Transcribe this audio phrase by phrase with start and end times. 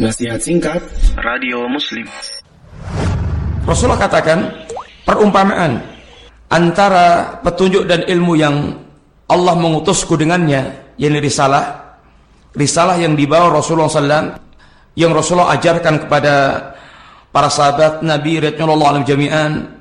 [0.00, 0.80] Nasihat singkat
[1.20, 2.08] Radio Muslim.
[3.68, 4.64] Rasulullah katakan
[5.04, 5.84] perumpamaan
[6.48, 8.72] antara petunjuk dan ilmu yang
[9.28, 11.92] Allah mengutusku dengannya yakni risalah
[12.56, 14.32] risalah yang dibawa Rasulullah SAW
[14.96, 16.34] yang Rasulullah ajarkan kepada
[17.28, 19.76] para sahabat Nabi radhiyallahu anhum jami'an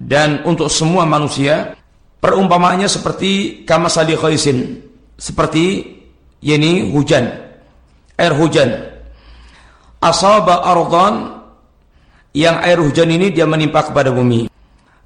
[0.00, 1.76] dan untuk semua manusia
[2.24, 4.80] perumpamaannya seperti kamasali khaisin
[5.20, 5.92] seperti
[6.40, 7.28] yakni hujan
[8.16, 8.91] air hujan
[10.02, 11.38] asaba ardhan
[12.34, 14.50] yang air hujan ini dia menimpa kepada bumi.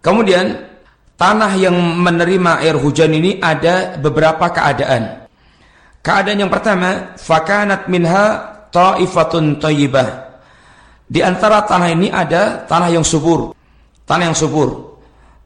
[0.01, 0.57] Kemudian
[1.21, 5.29] tanah yang menerima air hujan ini ada beberapa keadaan.
[6.01, 10.09] Keadaan yang pertama, fakanat minha ta'ifatun thayyibah.
[11.07, 13.55] Di antara tanah ini ada tanah yang subur,
[14.07, 14.99] tanah yang subur,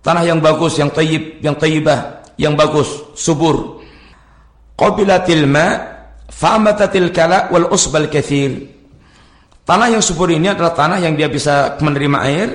[0.05, 3.81] tanah yang bagus, yang thayyib, yang thayyibah, yang bagus, subur.
[4.77, 5.81] Qabilatil ma
[6.29, 8.80] fa'amatatil kala wal usbal kathir
[9.71, 12.49] Tanah yang subur ini adalah tanah yang dia bisa menerima air.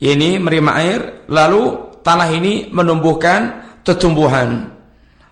[0.00, 4.72] Ini menerima air, lalu tanah ini menumbuhkan tetumbuhan.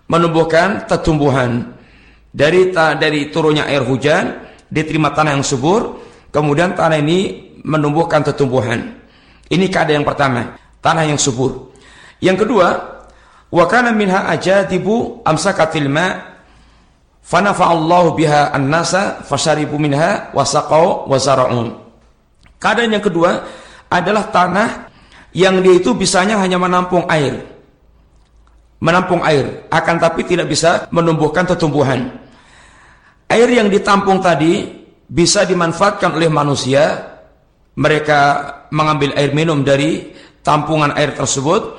[0.05, 1.73] Menumbuhkan tetumbuhan.
[2.29, 4.37] Dari dari turunnya air hujan,
[4.69, 5.97] diterima tanah yang subur,
[6.29, 9.01] kemudian tanah ini menumbuhkan tetumbuhan.
[9.49, 11.73] Ini keadaan yang pertama, tanah yang subur.
[12.21, 12.67] Yang kedua,
[13.49, 16.36] wa kana minha ajadibu amsakatil ma'
[17.27, 21.75] Fanafa'allahu biha an-nasa fasyaribu minha wasaqau wazara'un.
[22.55, 23.43] Keadaan yang kedua
[23.91, 24.87] adalah tanah
[25.35, 27.43] yang dia itu bisanya hanya menampung air.
[28.79, 32.15] Menampung air, akan tapi tidak bisa menumbuhkan tumbuhan.
[33.27, 34.71] Air yang ditampung tadi
[35.11, 37.11] bisa dimanfaatkan oleh manusia.
[37.77, 38.19] Mereka
[38.73, 41.77] mengambil air minum dari tampungan air tersebut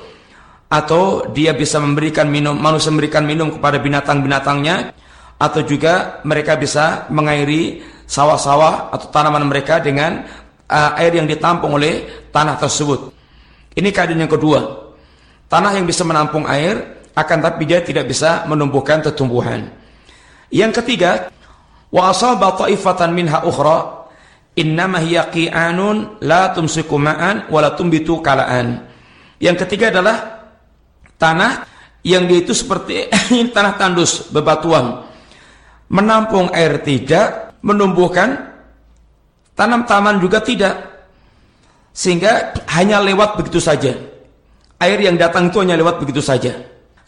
[0.71, 4.95] atau dia bisa memberikan minum manusia memberikan minum kepada binatang-binatangnya
[5.39, 10.27] atau juga mereka bisa mengairi sawah-sawah atau tanaman mereka dengan
[10.67, 13.15] uh, air yang ditampung oleh tanah tersebut.
[13.71, 14.91] Ini keadaan yang kedua.
[15.47, 19.71] Tanah yang bisa menampung air akan tapi dia tidak bisa menumbuhkan tumbuhan.
[20.51, 21.31] Yang ketiga,
[21.89, 24.09] wa asaba ta'ifatan minha ukhra
[24.59, 28.83] innama hiya qi'anun la tumsiku ma'an wa la tumbitu kala'an.
[29.39, 30.51] Yang ketiga adalah
[31.15, 31.63] tanah
[32.03, 33.07] yang dia itu seperti
[33.55, 35.08] tanah tandus bebatuan
[35.89, 38.49] menampung air tidak, menumbuhkan
[39.57, 40.75] tanam-taman juga tidak.
[41.91, 43.91] Sehingga hanya lewat begitu saja.
[44.79, 46.55] Air yang datang itu hanya lewat begitu saja.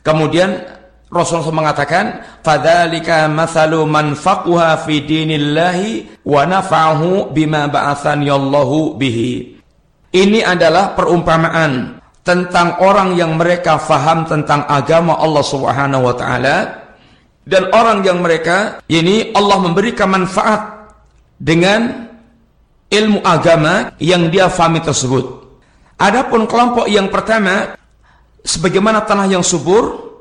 [0.04, 0.60] Kemudian
[1.08, 9.60] Rasulullah mengatakan, "Fadzalika mathalu man faqaha fi dinillahi wa nafa'ahu bima ba'athani Allahu bihi."
[10.12, 16.81] Ini adalah perumpamaan tentang orang yang mereka faham tentang agama Allah Subhanahu wa taala
[17.42, 20.94] dan orang yang mereka ini Allah memberikan manfaat
[21.42, 22.12] dengan
[22.92, 25.42] ilmu agama yang dia fahami tersebut.
[25.98, 27.74] Adapun kelompok yang pertama
[28.46, 30.14] sebagaimana tanah yang subur,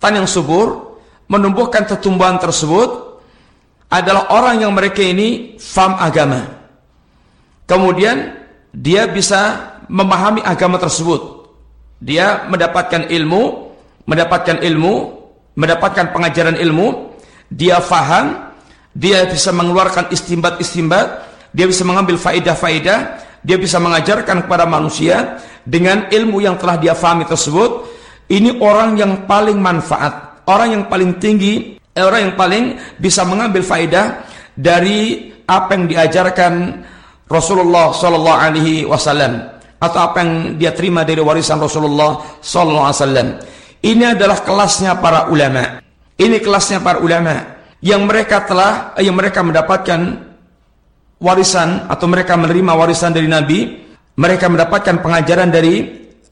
[0.00, 0.96] tanah yang subur
[1.28, 3.20] menumbuhkan tumbuhan tersebut
[3.92, 6.48] adalah orang yang mereka ini faham agama.
[7.68, 8.32] Kemudian
[8.72, 11.48] dia bisa memahami agama tersebut.
[12.00, 13.72] Dia mendapatkan ilmu,
[14.08, 15.21] mendapatkan ilmu
[15.58, 17.16] mendapatkan pengajaran ilmu,
[17.52, 18.52] dia faham,
[18.92, 22.98] dia bisa mengeluarkan istimbat-istimbat, dia bisa mengambil faedah-faedah,
[23.42, 27.88] dia bisa mengajarkan kepada manusia dengan ilmu yang telah dia fahami tersebut.
[28.32, 32.64] Ini orang yang paling manfaat, orang yang paling tinggi, orang yang paling
[32.96, 34.24] bisa mengambil faedah
[34.56, 36.52] dari apa yang diajarkan
[37.28, 39.52] Rasulullah Sallallahu Alaihi Wasallam
[39.82, 43.28] atau apa yang dia terima dari warisan Rasulullah Sallallahu Alaihi Wasallam.
[43.82, 45.82] Ini adalah kelasnya para ulama.
[46.14, 50.30] Ini kelasnya para ulama yang mereka telah yang mereka mendapatkan
[51.18, 53.82] warisan atau mereka menerima warisan dari Nabi,
[54.18, 55.82] mereka mendapatkan pengajaran dari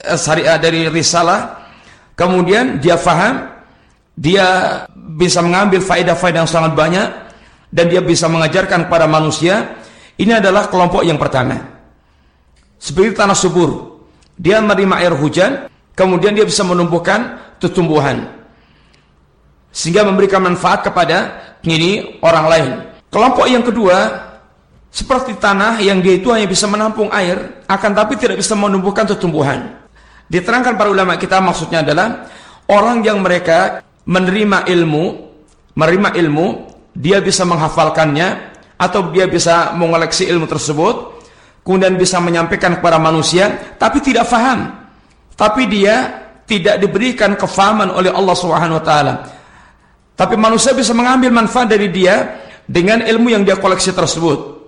[0.06, 1.66] uh, syariah dari risalah,
[2.14, 3.50] kemudian dia faham,
[4.14, 4.46] dia
[4.94, 7.08] bisa mengambil faedah-faedah yang sangat banyak
[7.74, 9.78] dan dia bisa mengajarkan kepada manusia.
[10.20, 11.56] Ini adalah kelompok yang pertama.
[12.76, 13.98] Seperti tanah subur,
[14.36, 15.66] dia menerima air hujan,
[16.00, 18.24] kemudian dia bisa menumbuhkan tumbuhan
[19.68, 22.70] sehingga memberikan manfaat kepada ini orang lain.
[23.12, 24.08] Kelompok yang kedua
[24.88, 29.76] seperti tanah yang dia itu hanya bisa menampung air akan tapi tidak bisa menumbuhkan tumbuhan.
[30.32, 32.24] Diterangkan para ulama kita maksudnya adalah
[32.72, 35.04] orang yang mereka menerima ilmu,
[35.76, 36.46] menerima ilmu,
[36.96, 41.20] dia bisa menghafalkannya atau dia bisa mengoleksi ilmu tersebut,
[41.60, 44.79] kemudian bisa menyampaikan kepada manusia, tapi tidak faham
[45.40, 49.14] tapi dia tidak diberikan kefahaman oleh Allah Subhanahu wa taala.
[50.12, 54.60] Tapi manusia bisa mengambil manfaat dari dia dengan ilmu yang dia koleksi tersebut.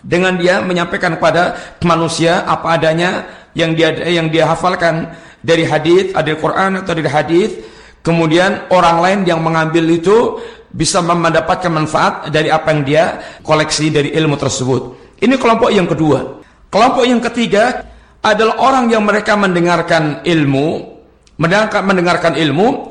[0.00, 5.12] Dengan dia menyampaikan kepada manusia apa adanya yang dia yang dia hafalkan.
[5.46, 7.54] Dari hadis dari Quran atau dari hadis
[8.02, 10.42] kemudian orang lain yang mengambil itu
[10.74, 13.04] bisa mendapatkan manfaat dari apa yang dia
[13.46, 14.82] koleksi dari ilmu tersebut.
[15.22, 16.42] Ini kelompok yang kedua.
[16.66, 17.86] Kelompok yang ketiga
[18.26, 20.96] adalah orang yang mereka mendengarkan ilmu
[21.38, 22.90] mendengarkan, mendengarkan ilmu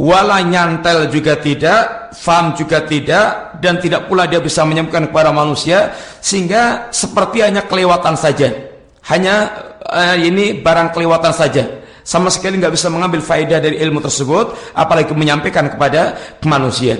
[0.00, 5.92] wala nyantel juga tidak, faham juga tidak, dan tidak pula dia bisa menyampaikan kepada manusia,
[6.24, 8.48] sehingga seperti hanya kelewatan saja.
[9.12, 9.52] Hanya
[9.84, 11.84] uh, ini barang kelewatan saja.
[12.00, 16.16] Sama sekali nggak bisa mengambil faedah dari ilmu tersebut, apalagi menyampaikan kepada
[16.48, 16.96] manusia.